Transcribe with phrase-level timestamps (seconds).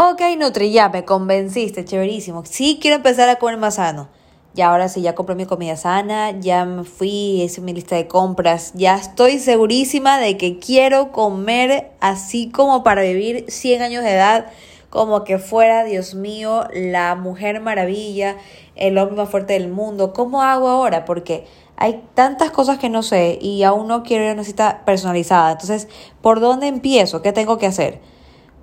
[0.00, 2.44] Ok, Nutri, ya me convenciste, chéverísimo.
[2.44, 4.08] Sí quiero empezar a comer más sano.
[4.54, 8.06] Y ahora sí, ya compré mi comida sana, ya me fui, hice mi lista de
[8.06, 14.12] compras, ya estoy segurísima de que quiero comer así como para vivir 100 años de
[14.12, 14.46] edad,
[14.88, 18.36] como que fuera, Dios mío, la mujer maravilla,
[18.76, 20.12] el hombre más fuerte del mundo.
[20.12, 21.04] ¿Cómo hago ahora?
[21.04, 21.44] Porque
[21.74, 25.50] hay tantas cosas que no sé y aún no quiero una cita personalizada.
[25.50, 25.88] Entonces,
[26.22, 27.20] ¿por dónde empiezo?
[27.20, 28.00] ¿Qué tengo que hacer?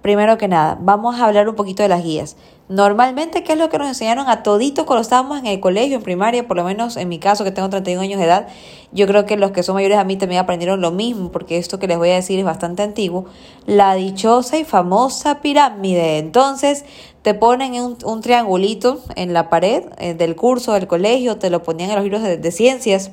[0.06, 2.38] Primero que nada, vamos a hablar un poquito de las guías.
[2.70, 6.04] Normalmente, ¿qué es lo que nos enseñaron a toditos cuando estábamos en el colegio, en
[6.04, 6.48] primaria?
[6.48, 8.48] Por lo menos en mi caso, que tengo 31 años de edad,
[8.92, 11.80] yo creo que los que son mayores a mí también aprendieron lo mismo, porque esto
[11.80, 13.26] que les voy a decir es bastante antiguo.
[13.66, 16.20] La dichosa y famosa pirámide.
[16.20, 16.86] Entonces,
[17.24, 21.64] te ponen un, un triangulito en la pared eh, del curso del colegio, te lo
[21.64, 23.10] ponían en los libros de, de ciencias,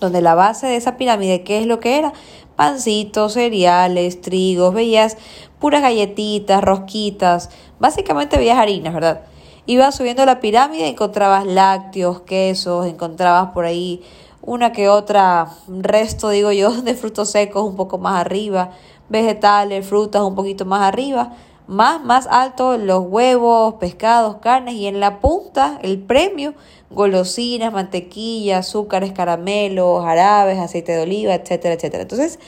[0.00, 2.12] donde la base de esa pirámide, ¿qué es lo que era?
[2.56, 5.16] Pancitos, cereales, trigos, veías
[5.58, 9.20] puras galletitas, rosquitas, básicamente veías harinas, ¿verdad?
[9.66, 14.02] Ibas subiendo la pirámide, encontrabas lácteos, quesos, encontrabas por ahí
[14.42, 18.70] una que otra resto, digo yo, de frutos secos un poco más arriba,
[19.08, 21.34] vegetales, frutas un poquito más arriba,
[21.70, 26.52] más, más alto los huevos, pescados, carnes y en la punta el premio,
[26.90, 32.02] golosinas, mantequilla, azúcares, caramelos, jarabes, aceite de oliva, etcétera, etcétera.
[32.02, 32.40] Entonces,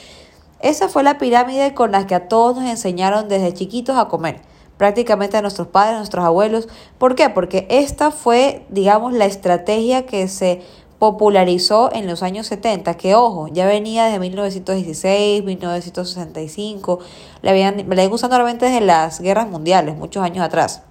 [0.60, 4.40] esa fue la pirámide con la que a todos nos enseñaron desde chiquitos a comer,
[4.76, 6.68] prácticamente a nuestros padres, a nuestros abuelos.
[6.98, 7.30] ¿Por qué?
[7.30, 10.62] Porque esta fue, digamos, la estrategia que se
[11.02, 17.00] popularizó en los años 70, que ojo, ya venía desde 1916, 1965,
[17.42, 20.82] la habían, la habían realmente desde las guerras mundiales, muchos años atrás.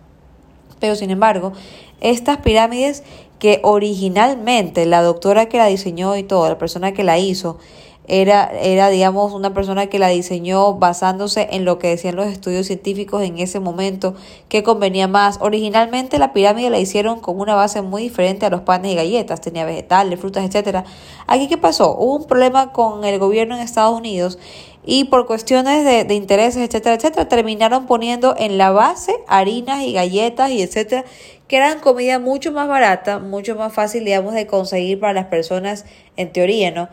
[0.82, 1.54] Pero sin embargo,
[2.02, 3.04] estas pirámides
[3.40, 7.58] que originalmente la doctora que la diseñó y todo, la persona que la hizo,
[8.08, 12.68] era, era, digamos, una persona que la diseñó basándose en lo que decían los estudios
[12.68, 14.16] científicos en ese momento,
[14.50, 15.38] que convenía más.
[15.40, 19.42] Originalmente la pirámide la hicieron con una base muy diferente a los panes y galletas,
[19.42, 20.84] tenía vegetales, frutas, etcétera.
[21.28, 21.96] Aquí, ¿qué pasó?
[21.96, 24.40] Hubo un problema con el gobierno en Estados Unidos
[24.84, 29.94] y por cuestiones de, de intereses, etcétera, etcétera, terminaron poniendo en la base harinas y
[29.94, 31.06] galletas y etcétera,
[31.48, 35.86] que eran comida mucho más barata, mucho más fácil, digamos, de conseguir para las personas
[36.18, 36.90] en teoría, ¿no?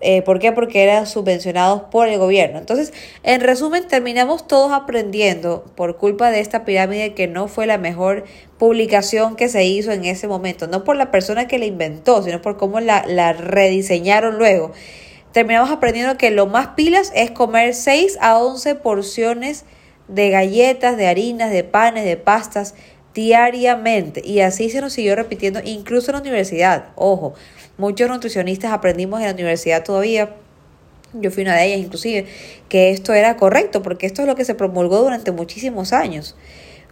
[0.00, 0.52] Eh, ¿Por qué?
[0.52, 2.58] Porque eran subvencionados por el gobierno.
[2.58, 2.92] Entonces,
[3.24, 8.24] en resumen, terminamos todos aprendiendo por culpa de esta pirámide que no fue la mejor
[8.58, 12.40] publicación que se hizo en ese momento, no por la persona que la inventó, sino
[12.40, 14.72] por cómo la, la rediseñaron luego.
[15.32, 19.64] Terminamos aprendiendo que lo más pilas es comer 6 a 11 porciones
[20.06, 22.74] de galletas, de harinas, de panes, de pastas
[23.18, 24.22] diariamente.
[24.24, 26.90] Y así se nos siguió repitiendo, incluso en la universidad.
[26.94, 27.34] Ojo,
[27.78, 30.34] Muchos nutricionistas aprendimos en la universidad todavía
[31.12, 32.26] yo fui una de ellas inclusive,
[32.68, 36.36] que esto era correcto, porque esto es lo que se promulgó durante muchísimos años.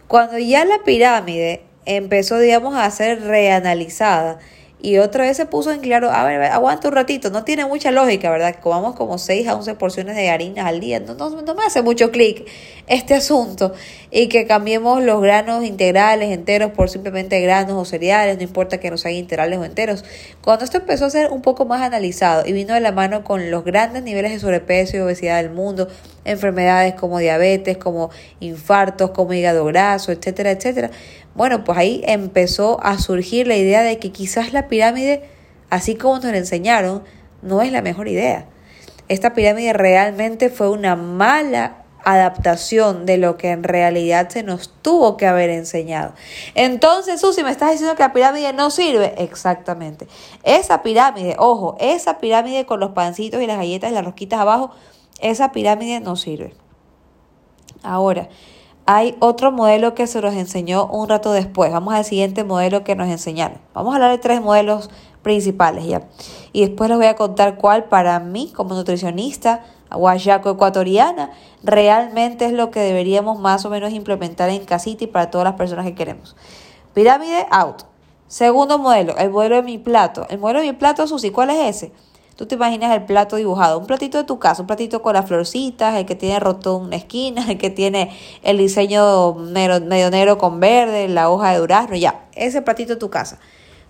[0.07, 4.39] Cuando ya la pirámide empezó, digamos, a ser reanalizada,
[4.79, 7.91] y otra vez se puso en claro, a ver, aguanta un ratito, no tiene mucha
[7.91, 8.55] lógica, ¿verdad?
[8.61, 11.81] Comamos como 6 a 11 porciones de harinas al día, no, no, no me hace
[11.81, 12.47] mucho clic
[12.87, 13.73] este asunto.
[14.19, 18.89] Y que cambiemos los granos integrales, enteros, por simplemente granos o cereales, no importa que
[18.89, 20.03] no sean integrales o enteros.
[20.43, 23.51] Cuando esto empezó a ser un poco más analizado y vino de la mano con
[23.51, 25.87] los grandes niveles de sobrepeso y obesidad del mundo,
[26.25, 30.89] enfermedades como diabetes, como infartos, como hígado graso, etcétera, etcétera,
[31.35, 35.21] bueno, pues ahí empezó a surgir la idea de que quizás la pirámide,
[35.69, 37.03] así como nos la enseñaron,
[37.43, 38.47] no es la mejor idea.
[39.09, 45.17] Esta pirámide realmente fue una mala adaptación de lo que en realidad se nos tuvo
[45.17, 46.13] que haber enseñado.
[46.55, 49.13] Entonces, Susi, me estás diciendo que la pirámide no sirve.
[49.17, 50.07] Exactamente.
[50.43, 54.71] Esa pirámide, ojo, esa pirámide con los pancitos y las galletas y las rosquitas abajo,
[55.19, 56.53] esa pirámide no sirve.
[57.83, 58.29] Ahora,
[58.85, 61.73] hay otro modelo que se nos enseñó un rato después.
[61.73, 63.59] Vamos al siguiente modelo que nos enseñaron.
[63.73, 64.89] Vamos a hablar de tres modelos
[65.27, 66.03] principales ya.
[66.53, 71.31] Y después les voy a contar cuál para mí, como nutricionista guayaco ecuatoriana,
[71.63, 75.55] realmente es lo que deberíamos más o menos implementar en casita y para todas las
[75.55, 76.37] personas que queremos.
[76.93, 77.83] Pirámide out.
[78.27, 80.25] Segundo modelo, el modelo de mi plato.
[80.29, 81.91] El modelo de mi plato, Susi, ¿cuál es ese?
[82.37, 85.25] Tú te imaginas el plato dibujado, un platito de tu casa, un platito con las
[85.25, 90.61] florcitas, el que tiene roto una esquina, el que tiene el diseño medio, negro con
[90.61, 93.39] verde, la hoja de durazno, ya, ese platito de tu casa.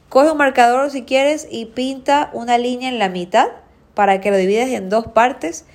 [0.09, 3.47] Coge un marcador si quieres y pinta una línea en la mitad
[3.93, 5.65] para que lo divides en dos partes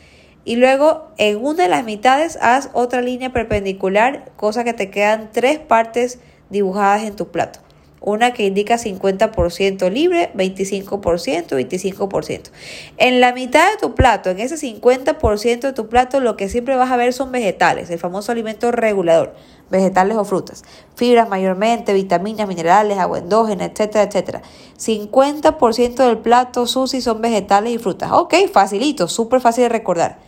[0.45, 5.31] y luego en una de las mitades haz otra línea perpendicular, cosa que te quedan
[5.33, 6.19] tres partes
[6.49, 7.61] dibujadas en tu plato.
[8.01, 12.51] Una que indica 50% libre, 25%, 25%.
[12.97, 16.75] En la mitad de tu plato, en ese 50% de tu plato, lo que siempre
[16.75, 19.37] vas a ver son vegetales, el famoso alimento regulador,
[19.73, 20.63] vegetales o frutas.
[20.95, 24.43] Fibras mayormente, vitaminas, minerales, agua endógena, etcétera, etcétera.
[24.79, 28.13] 50% del plato, Susi, son vegetales y frutas.
[28.13, 30.19] Ok, facilito, súper fácil de recordar.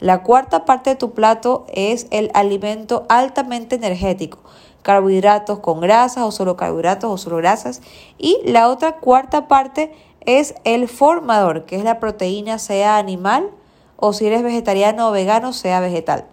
[0.00, 4.40] La cuarta parte de tu plato es el alimento altamente energético
[4.82, 7.82] carbohidratos con grasas o solo carbohidratos o solo grasas.
[8.18, 13.50] Y la otra cuarta parte es el formador, que es la proteína, sea animal
[13.96, 16.26] o si eres vegetariano o vegano, sea vegetal.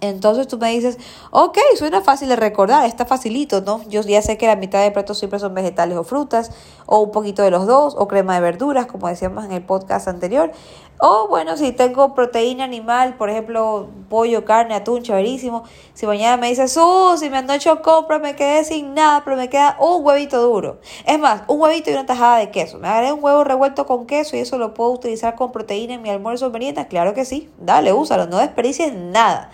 [0.00, 0.96] Entonces tú me dices,
[1.32, 3.82] ok, suena fácil de recordar, está facilito, ¿no?
[3.88, 6.52] Yo ya sé que la mitad de platos siempre son vegetales o frutas,
[6.86, 10.06] o un poquito de los dos, o crema de verduras, como decíamos en el podcast
[10.06, 10.52] anterior.
[11.00, 15.64] O bueno, si tengo proteína animal, por ejemplo, pollo, carne, atún, chéverísimo.
[15.94, 19.36] Si mañana me dices, oh, si me han hecho compras, me quedé sin nada, pero
[19.36, 20.78] me queda un huevito duro.
[21.06, 22.78] Es más, un huevito y una tajada de queso.
[22.78, 26.02] Me haré un huevo revuelto con queso y eso lo puedo utilizar con proteína en
[26.02, 26.86] mi almuerzo o merienda.
[26.88, 29.50] Claro que sí, dale, úsalo, no desperdicies nada.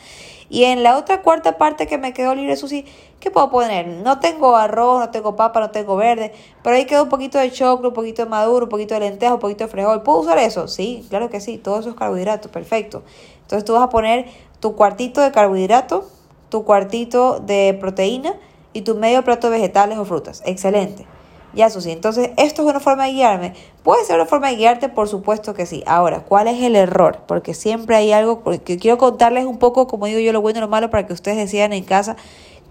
[0.49, 2.85] Y en la otra cuarta parte que me quedó libre, sí
[3.21, 3.87] ¿qué puedo poner?
[3.87, 6.33] No tengo arroz, no tengo papa, no tengo verde,
[6.63, 9.35] pero ahí quedó un poquito de choclo, un poquito de maduro, un poquito de lenteja,
[9.35, 10.03] un poquito de frijol.
[10.03, 10.69] ¿Puedo usar eso?
[10.69, 13.03] Sí, claro que sí, todos esos carbohidratos, perfecto.
[13.43, 14.27] Entonces tú vas a poner
[14.61, 16.07] tu cuartito de carbohidrato,
[16.51, 18.35] tu cuartito de proteína
[18.75, 20.43] y tu medio plato de vegetales o frutas.
[20.45, 21.07] Excelente.
[21.55, 21.93] Ya, Susi.
[21.93, 23.55] Entonces, ¿esto es una forma de guiarme?
[23.85, 24.89] ¿Puede ser una forma de guiarte?
[24.89, 25.85] Por supuesto que sí.
[25.87, 27.21] Ahora, ¿cuál es el error?
[27.29, 30.63] Porque siempre hay algo, porque quiero contarles un poco, como digo yo, lo bueno y
[30.63, 32.17] lo malo para que ustedes decidan en casa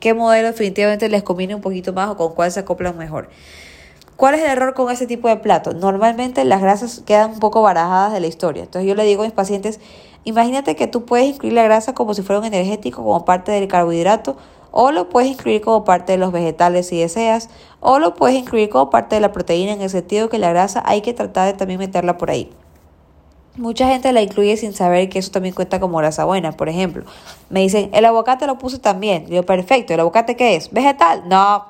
[0.02, 3.30] qué modelo definitivamente les conviene un poquito más o con cuál se acoplan mejor.
[4.18, 5.74] ¿Cuál es el error con ese tipo de plato?
[5.74, 8.64] Normalmente las grasas quedan un poco barajadas de la historia.
[8.64, 9.80] Entonces yo le digo a mis pacientes,
[10.26, 13.70] imagínate que tú puedes incluir la grasa como si fuera un energético, como parte del
[13.70, 14.36] carbohidrato,
[14.76, 17.50] o lo puedes incluir como parte de los vegetales si deseas,
[17.80, 20.82] o lo puedes incluir como parte de la proteína en el sentido que la grasa
[20.86, 22.52] hay que tratar de también meterla por ahí.
[23.56, 26.54] Mucha gente la incluye sin saber que eso también cuenta como grasa buena.
[26.54, 27.06] Por ejemplo,
[27.52, 29.28] me dicen, el aguacate lo puse también.
[29.28, 30.72] Digo, perfecto, ¿el aguacate qué es?
[30.72, 31.30] ¿Vegetal?
[31.30, 31.68] No.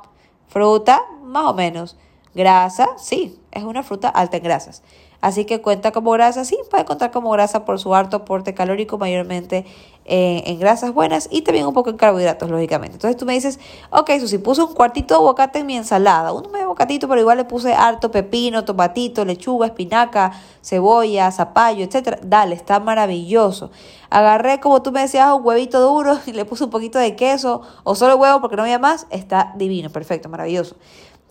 [0.48, 1.02] ¿Fruta?
[1.24, 1.98] Más o menos.
[2.34, 2.88] ¿Grasa?
[2.98, 4.82] Sí, es una fruta alta en grasas.
[5.24, 8.98] Así que cuenta como grasa, sí, puede contar como grasa por su alto aporte calórico,
[8.98, 9.66] mayormente
[10.04, 12.96] eh, en grasas buenas y también un poco en carbohidratos, lógicamente.
[12.96, 13.58] Entonces tú me dices,
[13.90, 17.22] ok, eso si puse un cuartito de aguacate en mi ensalada, un medio bocatito, pero
[17.22, 22.20] igual le puse harto pepino, tomatito, lechuga, espinaca, cebolla, zapallo, etcétera.
[22.22, 23.72] Dale, está maravilloso.
[24.10, 27.62] Agarré, como tú me decías, un huevito duro y le puse un poquito de queso
[27.86, 29.08] o solo huevo porque no había más.
[29.10, 30.76] Está divino, perfecto, maravilloso.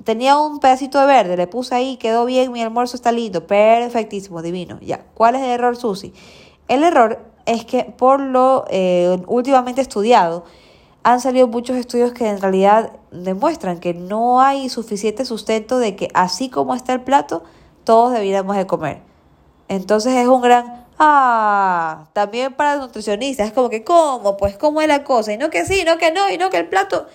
[0.05, 4.43] Tenía un pedacito de verde, le puse ahí, quedó bien, mi almuerzo está lindo, perfectísimo,
[4.43, 4.79] divino.
[4.81, 6.13] Ya, ¿cuál es el error, Susi?
[6.69, 10.45] El error es que por lo eh, últimamente estudiado,
[11.03, 16.09] han salido muchos estudios que en realidad demuestran que no hay suficiente sustento de que
[16.15, 17.43] así como está el plato,
[17.85, 19.01] todos debiéramos de comer.
[19.69, 24.37] Entonces es un gran, ah, también para los nutricionistas, es como que, ¿cómo?
[24.37, 25.33] Pues, ¿cómo es la cosa?
[25.33, 27.07] Y no que sí, no que no, y no que el plato,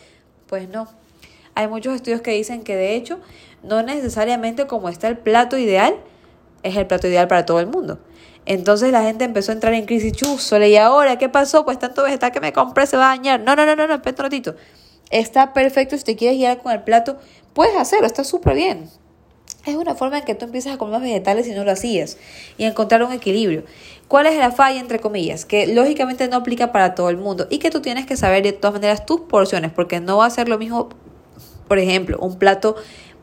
[0.47, 0.87] pues no.
[1.57, 3.19] Hay muchos estudios que dicen que de hecho
[3.63, 5.95] no necesariamente como está el plato ideal,
[6.61, 7.97] es el plato ideal para todo el mundo.
[8.45, 11.65] Entonces la gente empezó a entrar en crisis, chusole, ¿y ahora qué pasó?
[11.65, 13.39] Pues tanto vegetal que me compré se va a dañar.
[13.39, 14.55] No, no, no, no, no, espera un ratito.
[15.09, 17.17] Está perfecto, si te quieres guiar con el plato,
[17.53, 18.87] puedes hacerlo, está súper bien.
[19.65, 22.19] Es una forma en que tú empiezas a comer más vegetales si no lo hacías
[22.59, 23.63] y encontrar un equilibrio.
[24.07, 25.45] ¿Cuál es la falla, entre comillas?
[25.45, 28.53] Que lógicamente no aplica para todo el mundo y que tú tienes que saber de
[28.53, 30.89] todas maneras tus porciones, porque no va a ser lo mismo
[31.67, 32.75] por ejemplo, un plato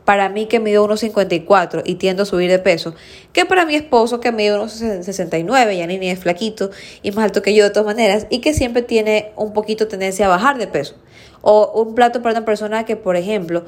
[0.05, 2.93] para mí que mide 1,54 y tiendo a subir de peso,
[3.33, 6.69] que para mi esposo que mide 1,69, ya ni es flaquito
[7.01, 10.27] y más alto que yo de todas maneras, y que siempre tiene un poquito tendencia
[10.27, 10.95] a bajar de peso.
[11.41, 13.65] O un plato para una persona que, por ejemplo,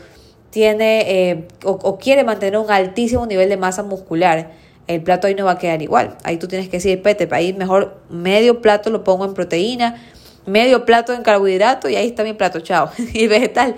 [0.51, 4.51] tiene eh, o, quiere mantener un altísimo nivel de masa muscular.
[4.87, 6.17] El plato ahí no va a quedar igual.
[6.23, 10.01] Ahí tú tienes que decir, pete, ahí mejor medio plato lo pongo en proteína,
[10.45, 12.89] medio plato en carbohidrato y ahí está mi plato, chao.
[13.13, 13.75] y vegetal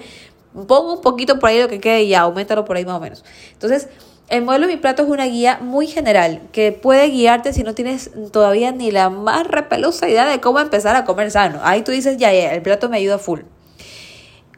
[0.67, 2.99] pongo un poquito por ahí lo que quede y ya, aumentalo por ahí más o
[2.99, 3.23] menos.
[3.53, 3.87] Entonces,
[4.29, 7.73] el modelo de mi plato es una guía muy general que puede guiarte si no
[7.73, 11.59] tienes todavía ni la más repelosa idea de cómo empezar a comer sano.
[11.63, 13.41] Ahí tú dices, ya, ya, el plato me ayuda full.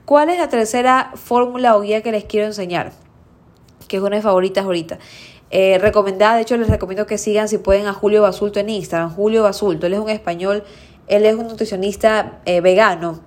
[0.03, 2.91] ¿Cuál es la tercera fórmula o guía que les quiero enseñar?
[3.88, 5.00] Que es una de favoritas ahorita.
[5.51, 9.15] Eh, recomendada, de hecho les recomiendo que sigan si pueden a Julio Basulto en Instagram.
[9.15, 10.63] Julio Basulto, él es un español,
[11.08, 13.22] él es un nutricionista eh, vegano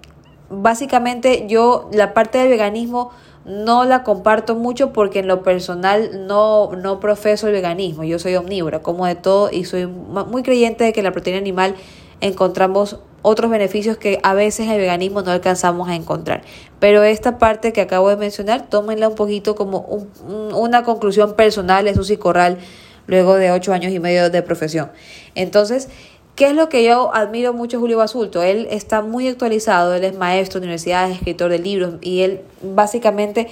[0.63, 3.11] básicamente yo la parte del veganismo
[3.45, 8.37] no la comparto mucho porque en lo personal no, no profeso el veganismo, yo soy
[8.37, 11.75] omnívora, como de todo y soy muy creyente de que la proteína animal
[12.21, 16.43] encontramos otros beneficios que a veces en el veganismo no alcanzamos a encontrar.
[16.79, 20.07] Pero esta parte que acabo de mencionar, tómenla un poquito como
[20.53, 22.59] una conclusión personal de Susi Corral
[23.07, 24.91] luego de ocho años y medio de profesión.
[25.35, 25.89] Entonces,
[26.37, 28.43] ¿Qué es lo que yo admiro mucho a Julio Basulto?
[28.43, 33.47] Él está muy actualizado, él es maestro de universidades, escritor de libros y él básicamente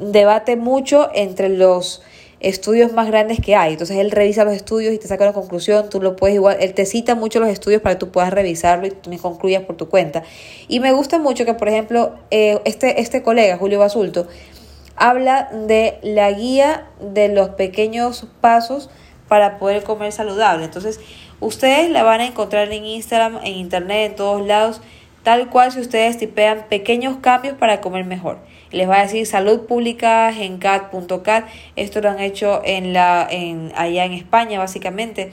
[0.00, 2.00] debate mucho entre los
[2.38, 3.72] estudios más grandes que hay.
[3.72, 6.74] Entonces él revisa los estudios y te saca una conclusión, tú lo puedes igual, él
[6.74, 9.88] te cita mucho los estudios para que tú puedas revisarlo y me concluyas por tu
[9.88, 10.22] cuenta.
[10.68, 14.28] Y me gusta mucho que, por ejemplo, eh, este, este colega, Julio Basulto,
[14.94, 18.90] habla de la guía de los pequeños pasos
[19.26, 20.64] para poder comer saludable.
[20.64, 21.00] Entonces,
[21.40, 24.80] ustedes la van a encontrar en Instagram, en internet, en todos lados,
[25.22, 28.38] tal cual si ustedes tipean pequeños cambios para comer mejor
[28.70, 31.46] les va a decir salud pública en cat.cat.
[31.76, 35.32] Esto lo han hecho en la, en, allá en España, básicamente,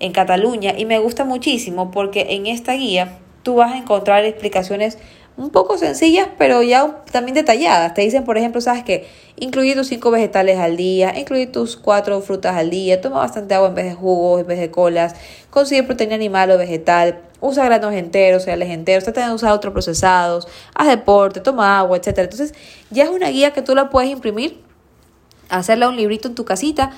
[0.00, 0.74] en Cataluña.
[0.76, 4.98] Y me gusta muchísimo porque en esta guía tú vas a encontrar explicaciones
[5.38, 7.94] un poco sencillas, pero ya también detalladas.
[7.94, 12.20] Te dicen, por ejemplo, sabes que incluir tus cinco vegetales al día, incluir tus cuatro
[12.20, 15.14] frutas al día, toma bastante agua en vez de jugos, en vez de colas,
[15.50, 20.48] consigue proteína animal o vegetal, usa granos enteros, cereales enteros, trata de usar otros procesados,
[20.74, 22.18] haz deporte, toma agua, etc.
[22.18, 22.52] Entonces,
[22.90, 24.60] ya es una guía que tú la puedes imprimir,
[25.48, 26.90] hacerla un librito en tu casita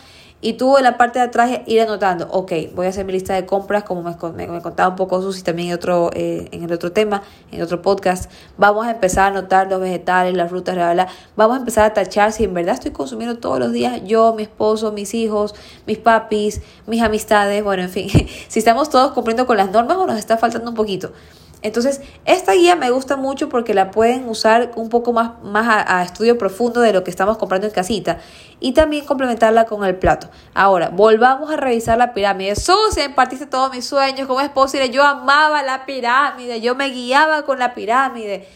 [0.43, 3.35] y tú en la parte de atrás ir anotando, ok, voy a hacer mi lista
[3.35, 6.73] de compras, como me, me, contaba un poco Susi también en, otro, eh, en el
[6.73, 8.31] otro tema, en otro podcast.
[8.57, 11.93] Vamos a empezar a anotar los vegetales, las frutas, bla, bla, Vamos a empezar a
[11.93, 15.55] tachar si en verdad estoy consumiendo todos los días yo, mi esposo, mis hijos,
[15.87, 18.09] mis papis, mis amistades, bueno, en fin,
[18.49, 21.13] si estamos todos cumpliendo con las normas o nos está faltando un poquito.
[21.63, 26.03] Entonces, esta guía me gusta mucho porque la pueden usar un poco más, más a,
[26.03, 28.19] estudio profundo de lo que estamos comprando en casita
[28.61, 30.31] y también complementarla con el plato.
[30.55, 32.57] Ahora, volvamos a revisar la pirámide.
[32.57, 34.91] Susi, partiste todos mis sueños, ¿cómo es posible?
[34.91, 38.49] Yo amaba la pirámide, yo me guiaba con la pirámide.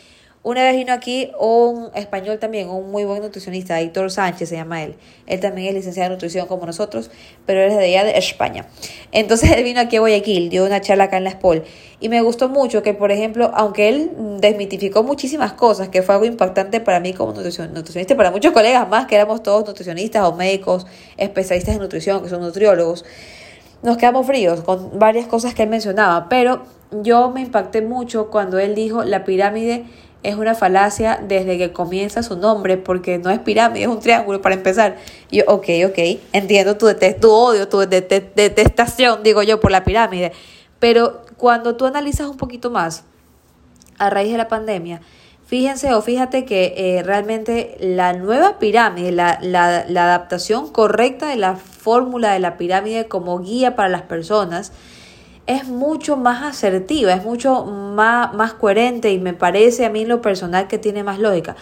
[0.45, 4.83] Una vez vino aquí un español también, un muy buen nutricionista, Héctor Sánchez se llama
[4.83, 4.95] él.
[5.27, 7.11] Él también es licenciado en nutrición como nosotros,
[7.47, 8.67] pero él es de allá de España.
[9.11, 11.65] Entonces él vino aquí a Guayaquil, dio una charla acá en la SPOL.
[11.99, 16.27] Y me gustó mucho que, por ejemplo, aunque él desmitificó muchísimas cosas, que fue algo
[16.27, 20.87] impactante para mí como nutricionista para muchos colegas más, que éramos todos nutricionistas o médicos,
[21.17, 23.07] especialistas en nutrición, que son nutriólogos,
[23.83, 26.29] nos quedamos fríos con varias cosas que él mencionaba.
[26.29, 26.65] Pero
[27.03, 29.87] yo me impacté mucho cuando él dijo la pirámide
[30.25, 34.41] es una falacia desde que comienza su nombre, porque no es pirámide, es un triángulo
[34.41, 34.97] para empezar.
[35.31, 35.99] Yo, ok, ok,
[36.33, 36.89] entiendo tu,
[37.21, 40.33] tu odio, tu detestación, digo yo, por la pirámide.
[40.81, 43.05] Pero cuando tú analizas un poquito más,
[43.99, 45.03] a raíz de la pandemia,
[45.47, 51.37] fíjense o fíjate que eh, realmente la nueva pirámide, la, la, la adaptación correcta de
[51.37, 54.73] la fórmula de la pirámide como guía para las personas,
[55.47, 60.23] es mucho más asertiva, es mucho más, más coherente y me parece a mí lo
[60.23, 61.57] personal que tiene más lógica.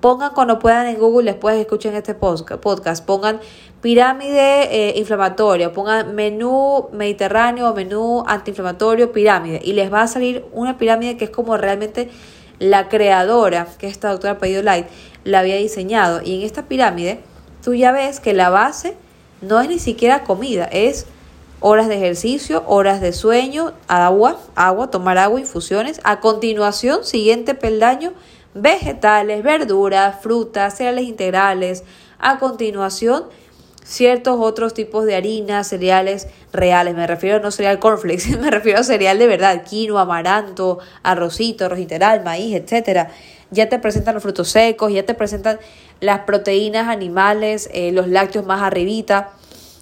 [0.00, 3.40] Pongan cuando puedan en Google, después escuchen este podcast, pongan
[3.80, 10.76] pirámide eh, inflamatoria, pongan menú mediterráneo, menú antiinflamatorio, pirámide, y les va a salir una
[10.78, 12.10] pirámide que es como realmente
[12.58, 14.86] la creadora, que esta doctora Pedido Light,
[15.24, 16.20] la había diseñado.
[16.22, 17.20] Y en esta pirámide,
[17.62, 18.96] tú ya ves que la base
[19.40, 21.06] no es ni siquiera comida, es
[21.60, 26.00] horas de ejercicio, horas de sueño, agua, agua, tomar agua, infusiones.
[26.04, 28.12] A continuación, siguiente peldaño,
[28.54, 31.84] vegetales, verduras, frutas, cereales integrales.
[32.18, 33.24] A continuación,
[33.84, 36.94] ciertos otros tipos de harinas, cereales reales.
[36.94, 41.78] Me refiero no cereal cornflakes, me refiero a cereal de verdad, quinoa, amaranto, arrocito, arroz
[41.78, 43.10] integral, maíz, etcétera.
[43.50, 45.58] Ya te presentan los frutos secos, ya te presentan
[46.00, 49.30] las proteínas animales, eh, los lácteos más arribita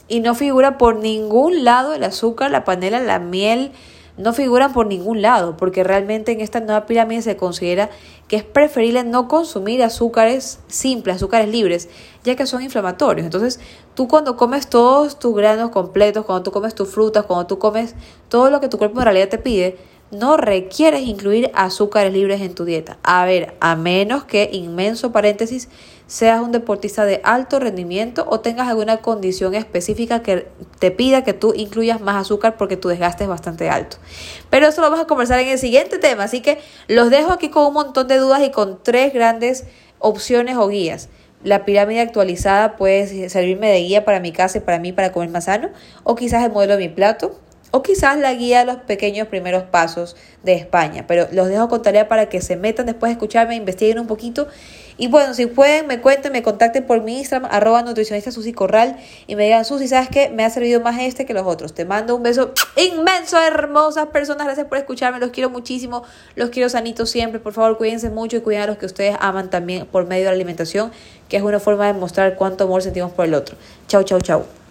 [0.09, 3.73] y no figura por ningún lado el azúcar, la panela, la miel,
[4.17, 7.91] no figuran por ningún lado, porque realmente en esta nueva pirámide se considera
[8.29, 11.89] que es preferible no consumir azúcares simples, azúcares libres,
[12.23, 13.25] ya que son inflamatorios.
[13.25, 13.59] Entonces,
[13.95, 17.97] tú cuando comes todos tus granos completos, cuando tú comes tus frutas, cuando tú comes
[18.29, 19.79] todo lo que tu cuerpo en realidad te pide,
[20.13, 22.99] no requieres incluir azúcares libres en tu dieta.
[23.03, 25.69] A ver, a menos que, inmenso paréntesis,
[26.07, 31.33] seas un deportista de alto rendimiento o tengas alguna condición específica que te pida que
[31.33, 33.97] tú incluyas más azúcar porque tu desgaste es bastante alto.
[34.51, 36.59] Pero eso lo vamos a conversar en el siguiente tema, así que
[36.89, 39.65] los dejo aquí con un montón de dudas y con tres grandes
[39.99, 41.09] opciones o guías.
[41.43, 45.29] La pirámide actualizada puede servirme de guía para mi casa y para mí para comer
[45.29, 45.71] más sano,
[46.03, 47.39] o quizás el modelo de mi plato,
[47.75, 50.15] o quizás la guía de los pequeños primeros pasos
[50.45, 51.07] de España.
[51.09, 54.47] Pero los dejo con tarea para que se metan después de escucharme, investiguen un poquito.
[54.97, 58.97] Y bueno, si pueden, me cuenten, me contacten por mi Instagram, arroba nutricionista Susi Corral,
[59.27, 60.29] y me digan, Susi, ¿sabes qué?
[60.29, 61.75] Me ha servido más este que los otros.
[61.75, 64.47] Te mando un beso inmenso, hermosas personas.
[64.47, 66.05] Gracias por escucharme, los quiero muchísimo,
[66.37, 67.41] los quiero sanitos siempre.
[67.41, 70.31] Por favor, cuídense mucho y cuiden a los que ustedes aman también por medio de
[70.31, 70.93] la alimentación,
[71.29, 73.57] que es una forma de mostrar cuánto amor sentimos por el otro.
[73.89, 74.64] Chau, chau, chau.